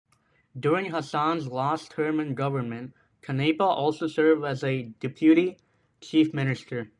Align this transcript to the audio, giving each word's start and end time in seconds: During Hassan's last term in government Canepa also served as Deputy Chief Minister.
During 0.59 0.85
Hassan's 0.87 1.47
last 1.47 1.91
term 1.91 2.19
in 2.19 2.33
government 2.33 2.95
Canepa 3.21 3.59
also 3.61 4.07
served 4.07 4.43
as 4.43 4.61
Deputy 4.99 5.57
Chief 5.99 6.33
Minister. 6.33 6.89